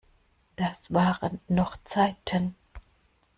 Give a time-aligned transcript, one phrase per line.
[0.55, 2.55] Das waren noch Zeiten!